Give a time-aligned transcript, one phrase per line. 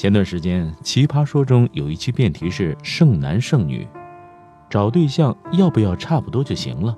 [0.00, 3.86] 前段时间，《奇葩说》中有一期辩题是“剩男剩女”，
[4.70, 6.96] 找对象要不要差不多就行了？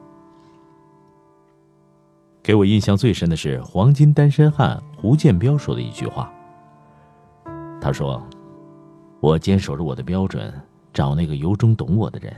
[2.44, 6.32] 给我印象最深的是黄金单身汉胡建彪说的一句话。
[7.80, 8.24] 他说
[9.18, 10.54] ：“我坚守着我的标准，
[10.92, 12.32] 找那个由衷懂我的人，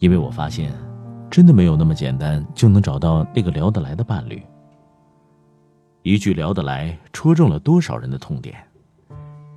[0.00, 0.74] 因为我发现，
[1.30, 4.42] 真的没有那么简单就能找到那个聊得来的伴侣。”
[6.02, 8.56] 一句“聊得来”戳中了多少人的痛点。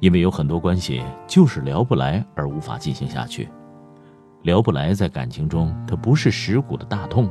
[0.02, 3.50] 因为有很多关系就是聊不来而无法进行下去，
[4.44, 7.30] 聊不来在感情中它不是蚀骨的大痛，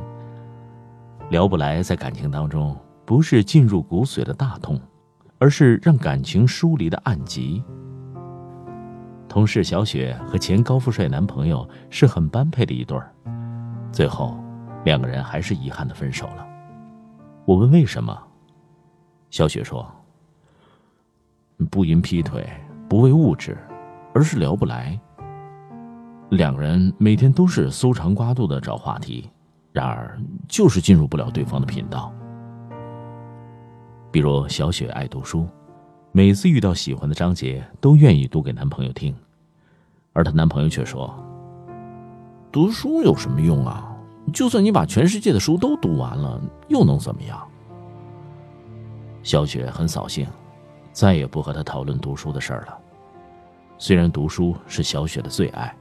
[1.29, 4.81] 聊不来在感情当中不是进入骨髓的大痛，
[5.37, 7.63] 而是让感情疏离的暗疾。
[9.29, 13.13] 同事小雪和前高富帅男朋友是很般配的一对儿，
[13.91, 14.37] 最后
[14.83, 16.47] 两个人还是遗憾的分手了。
[17.45, 18.17] 我问为什么，
[19.29, 19.85] 小雪说。
[21.69, 22.47] 不因劈腿，
[22.89, 23.57] 不为物质，
[24.13, 24.99] 而是聊不来。
[26.29, 29.29] 两人每天都是搜肠刮肚的找话题，
[29.71, 32.11] 然而就是进入不了对方的频道。
[34.11, 35.47] 比如小雪爱读书，
[36.11, 39.15] 每次遇到喜欢的章节，都愿意读给男朋友听，
[40.13, 41.13] 而她男朋友却说
[42.51, 43.95] ：“读书有什么用啊？
[44.33, 47.37] 就算你把全世界的书都读完了，又能怎么样？”
[49.21, 50.25] 小雪很扫兴。
[50.95, 52.77] 再也不和他讨论读书的事儿了。
[53.77, 55.75] 虽然读书是小雪的最爱。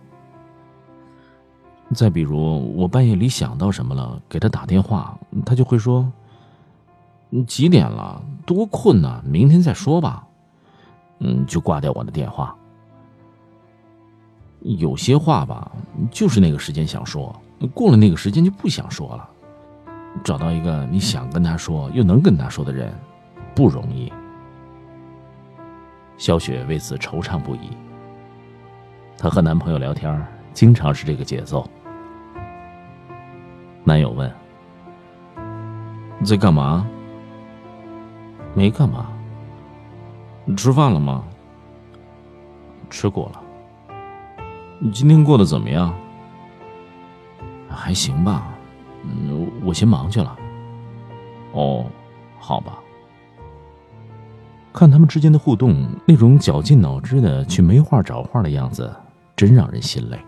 [1.95, 6.11] 再比如，我半夜里想到什么了，给他打电话，他就会说
[7.47, 8.21] ：“几点了？
[8.45, 10.27] 多困呐，明天再说吧。”
[11.21, 12.57] 嗯，就挂掉我的电话。
[14.63, 15.71] 有些话吧，
[16.11, 17.33] 就是那个时间想说，
[17.73, 19.31] 过了那个时间就不想说了。
[20.25, 22.93] 找到一个你想跟他说又能跟他说的人，
[23.55, 24.13] 不容易。
[26.17, 27.71] 小雪为此惆怅不已。
[29.19, 31.69] 她和男朋友聊天，经常是这个节奏。
[33.83, 34.33] 男友问
[36.25, 36.87] ：“在干嘛
[38.55, 39.07] ？”“没干嘛。
[40.57, 41.25] ”“吃饭了吗
[42.89, 43.43] ？”“吃过了。
[44.81, 45.95] ”“你今天过得怎么样
[47.69, 48.49] ？”“还行吧。
[49.05, 50.37] ”“嗯，我先忙去了。
[51.53, 51.85] ”“哦，
[52.39, 52.79] 好吧。”
[54.75, 58.93] 看他们之间的互动，那种绞尽脑汁的去没话找话的样子，
[59.37, 60.19] 真让人心累。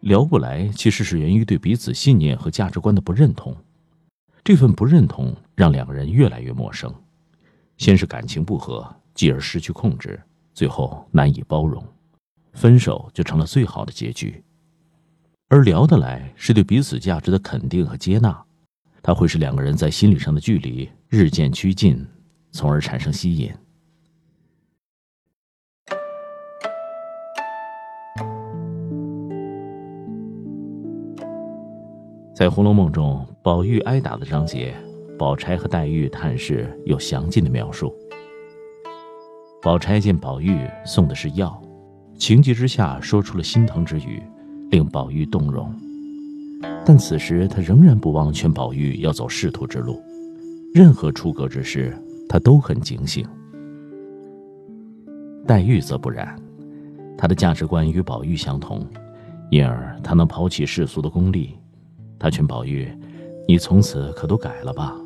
[0.00, 3.54] 聊不来，其实是源于对彼此信念和价值观的不认同。
[4.42, 6.90] 这份不认同让两个人越来越陌生，
[7.76, 10.18] 先是感情不和，继而失去控制，
[10.54, 11.84] 最后难以包容，
[12.54, 14.42] 分手就成了最好的结局。
[15.50, 18.42] 而聊得来，是对彼此价值的肯定和接纳，
[19.02, 22.06] 它会使两个人在心理上的距离日渐趋近。
[22.50, 23.52] 从而产生吸引。
[32.34, 34.74] 在《红楼梦》中，宝玉挨打的章节，
[35.18, 37.94] 宝钗和黛玉探视有详尽的描述。
[39.60, 41.60] 宝钗见宝玉送的是药，
[42.16, 44.22] 情急之下说出了心疼之语，
[44.70, 45.70] 令宝玉动容。
[46.86, 50.02] 但此时她仍然不忘劝宝玉要走仕途之路，
[50.72, 51.94] 任何出格之事。
[52.30, 53.26] 他都很警醒，
[55.44, 56.40] 黛玉则不然，
[57.18, 58.86] 她的价值观与宝玉相同，
[59.50, 61.58] 因而她能抛弃世俗的功利。
[62.20, 62.88] 她劝宝玉
[63.48, 64.96] ：“你从此可都改了吧。”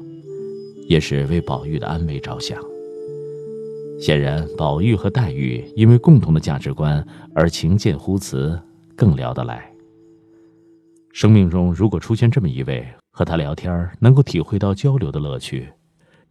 [0.86, 2.62] 也是为宝玉的安危着想。
[3.98, 7.02] 显然，宝玉和黛玉因为共同的价值观
[7.34, 8.60] 而情见乎辞，
[8.94, 9.72] 更聊得来。
[11.10, 15.66] 生命中如果出现这么一位，和他聊天能够体会到交流的乐趣。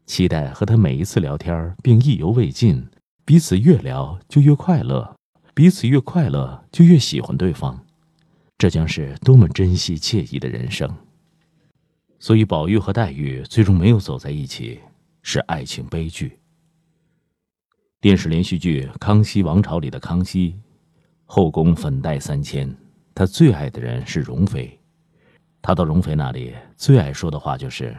[0.06, 2.86] 期待和他每一次聊天，并意犹未尽，
[3.26, 5.16] 彼此越聊就越快乐，
[5.54, 7.86] 彼此越快乐就越喜欢对方，
[8.58, 10.94] 这将是多么珍惜惬意的人生。
[12.20, 14.80] 所以，宝玉和黛玉最终没有走在一起，
[15.22, 16.40] 是爱情悲剧。
[18.00, 20.60] 电视连续剧《康熙王朝》里的康熙，
[21.26, 22.74] 后宫粉黛三千，
[23.16, 24.78] 他最爱的人是容妃，
[25.62, 27.96] 他到容妃那里最爱说的话就是。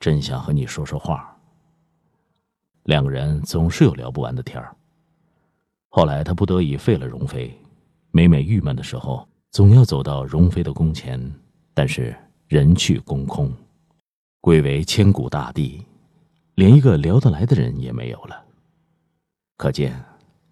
[0.00, 1.36] 真想和你说说话。
[2.84, 4.74] 两个人总是有聊不完的天儿。
[5.88, 7.52] 后来他不得已废了容妃，
[8.10, 11.20] 每每郁闷的时候，总要走到容妃的宫前，
[11.74, 12.14] 但是
[12.46, 13.52] 人去宫空，
[14.40, 15.84] 归为千古大帝，
[16.54, 18.44] 连一个聊得来的人也没有了。
[19.56, 20.00] 可见，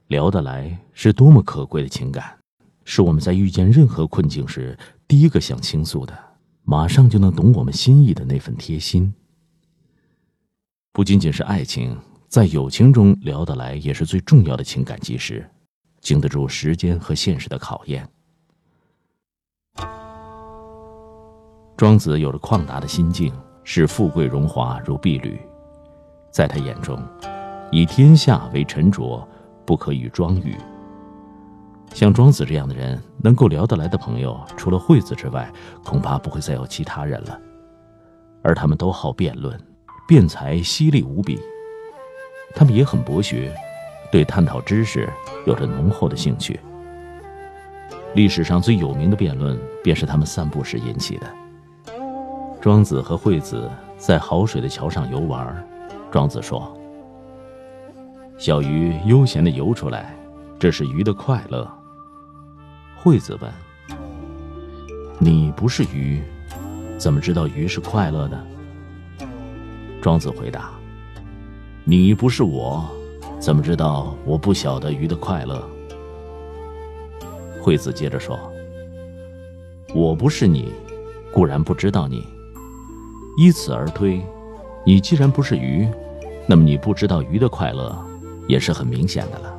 [0.09, 2.37] 聊得来是多么可贵的情感，
[2.85, 4.77] 是我们在遇见任何困境时
[5.07, 6.19] 第一个想倾诉的，
[6.65, 9.15] 马上就能懂我们心意的那份贴心。
[10.97, 11.95] 不仅仅是爱情，
[12.27, 15.47] 在友情中聊得来也是最重要的情感基石，
[16.01, 18.09] 经得住时间和现实的考验。
[21.77, 23.31] 庄子有着旷达的心境，
[23.63, 25.39] 视富贵荣华如敝履，
[26.31, 26.99] 在他眼中，
[27.71, 29.23] 以天下为沉着，
[29.67, 30.57] 不可与庄语。
[31.93, 35.53] 像庄子这样的人，能够聊得来的朋友，除了惠子之外，
[35.85, 37.39] 恐怕不会再有其他人了。
[38.43, 39.61] 而他们都好辩论，
[40.07, 41.41] 辩才犀利无比。
[42.55, 43.53] 他们也很博学，
[44.11, 45.09] 对探讨知识
[45.47, 46.59] 有着浓厚的兴趣。
[48.15, 51.27] 历史上最有名的辩论，便是他们散步时引起的。
[52.63, 55.69] 庄子和惠子在好水的桥上游玩，
[56.11, 56.75] 庄子说
[58.39, 60.17] ：“小鱼悠闲地游出来，
[60.59, 61.71] 这是鱼的快乐。”
[62.97, 63.53] 惠子问
[65.21, 66.23] ：“你不是鱼，
[66.97, 68.43] 怎么知道鱼是快乐的？”
[70.07, 70.71] 庄子回答
[71.83, 72.89] ：“你不是我，
[73.41, 75.69] 怎么知道我不晓得鱼的快乐？”
[77.61, 78.39] 惠子接着说
[79.93, 80.73] ：“我不是你，
[81.33, 82.25] 固然不知道你。
[83.37, 84.25] 依此而推，
[84.85, 85.89] 你既然不是鱼，
[86.47, 87.93] 那么你不知道鱼的快乐，
[88.47, 89.59] 也是很明显的了。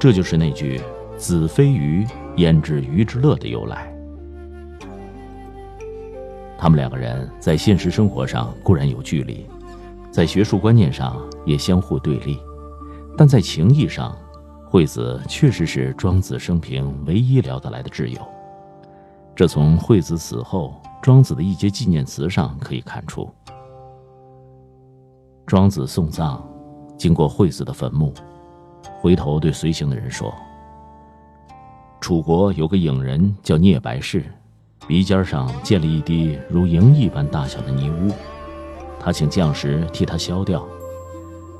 [0.00, 0.80] 这就是那句。”
[1.16, 2.04] 子非鱼，
[2.34, 3.92] 焉知鱼之乐的由来？
[6.58, 9.46] 他们两个人在现实生活上固然有距离，
[10.10, 11.16] 在学术观念上
[11.46, 12.36] 也相互对立，
[13.16, 14.14] 但在情谊上，
[14.66, 18.20] 惠子确实是庄子生平唯一聊得来的挚友。
[19.36, 23.30] 这从惠子死后，庄子的一节纪念词上可以看出。
[25.46, 26.42] 庄子送葬，
[26.96, 28.12] 经过惠子的坟墓，
[29.00, 30.34] 回头对随行的人说。
[32.00, 34.24] 楚国有个影人叫聂白氏，
[34.88, 38.10] 鼻尖上溅了一滴如蝇一般大小的泥污，
[38.98, 40.66] 他请将士替他削掉。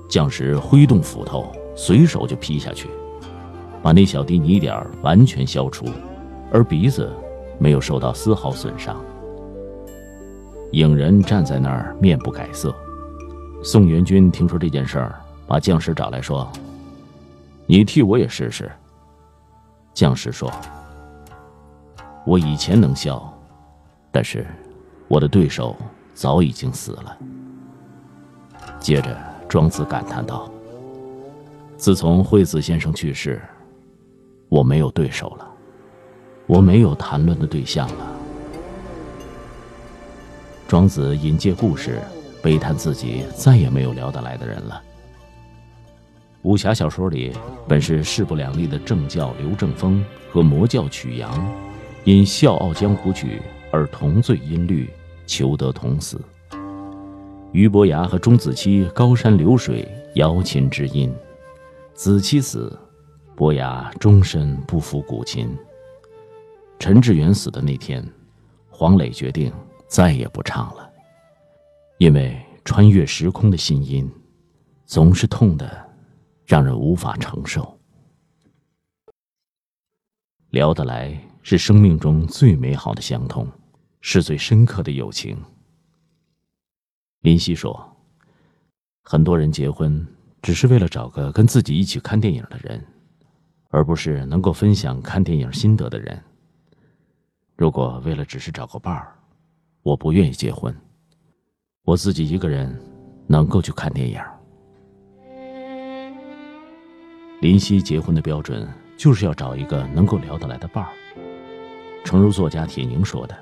[0.09, 2.89] 将士挥动斧头，随手就劈下去，
[3.83, 5.85] 把那小滴泥点完全消除，
[6.51, 7.13] 而鼻子
[7.59, 8.97] 没有受到丝毫损伤。
[10.73, 12.75] 影人站在那儿面不改色。
[13.63, 16.51] 宋元君听说这件事儿，把将士找来说
[17.67, 18.71] ：“你替我也试试。”
[19.93, 20.51] 将士说
[22.29, 23.33] ：“我以前能笑，
[24.13, 24.47] 但是
[25.09, 25.75] 我的对手
[26.13, 27.17] 早已经死了。”
[28.79, 29.17] 接着，
[29.49, 30.47] 庄子感叹道
[31.79, 33.41] ：“自从惠子先生去世，
[34.51, 35.49] 我没有对手了，
[36.47, 38.13] 我没有谈论的对象了。”
[40.69, 41.99] 庄子引介故事，
[42.43, 44.83] 悲叹自己再也没有聊得来的人了。
[46.43, 47.33] 武侠小说里
[47.67, 51.31] 本是势不两立的正教刘正风和魔教曲阳，
[52.09, 53.39] 因《笑傲江湖》曲
[53.71, 54.89] 而同醉音律，
[55.27, 56.19] 求得同死。
[57.53, 61.15] 俞伯牙和钟子期高山流水瑶琴知音，
[61.93, 62.75] 子期死，
[63.37, 65.55] 伯牙终身不抚古琴。
[66.79, 68.03] 陈志远死的那天，
[68.71, 69.53] 黄磊决定
[69.87, 70.91] 再也不唱了，
[71.99, 74.11] 因为穿越时空的心音，
[74.87, 75.87] 总是痛的。
[76.47, 77.79] 让人无法承受。
[80.49, 81.15] 聊得来
[81.49, 83.51] 是生命中最美好的相通，
[84.03, 85.35] 是最深刻的友情。
[87.23, 87.97] 林夕说
[89.03, 90.07] ：“很多人结婚
[90.43, 92.85] 只是为了找个跟自己一起看电影的人，
[93.71, 96.23] 而不是能够分享看电影心得的人。
[97.57, 99.17] 如果为了只是找个伴儿，
[99.83, 100.77] 我不愿意结婚。
[101.83, 102.79] 我自己一个人
[103.27, 104.21] 能够去看电影。”
[107.41, 108.69] 林夕结婚的标准
[108.99, 110.93] 就是要找一个能够聊得来的伴儿。
[112.05, 113.37] 诚如作家铁凝说的：“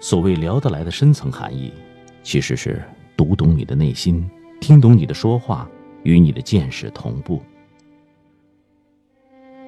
[0.00, 1.72] 所谓聊得来的深层含义，
[2.22, 2.82] 其实是
[3.16, 4.28] 读懂你的内心，
[4.60, 5.68] 听懂你的说话，
[6.02, 7.40] 与你的见识同步。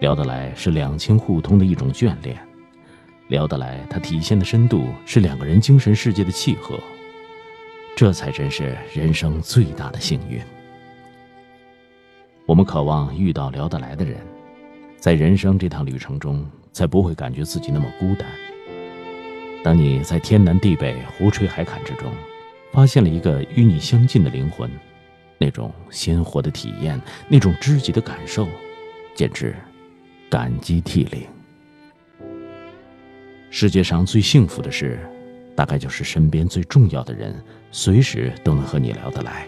[0.01, 2.37] 聊得来是两情互通的一种眷恋，
[3.29, 6.79] 聊得来它体现的深度是两个人精神世界的契合，
[7.97, 10.41] 这才真是人生最大的幸运。”
[12.47, 14.19] 我们渴望遇到聊得来的人，
[14.99, 18.29] 在人生这趟旅程中，才不会感觉自己那么孤单。
[19.63, 22.13] 当你在天南地北、胡吹海侃之中，
[22.73, 24.71] 发现了一个与你相近的灵魂，
[25.39, 28.47] 那种鲜活的体验，那种知己的感受，
[29.15, 29.55] 简直
[30.29, 31.23] 感激涕零。
[33.49, 34.99] 世界上最幸福的事，
[35.55, 37.35] 大概就是身边最重要的人，
[37.71, 39.47] 随时都能和你聊得来。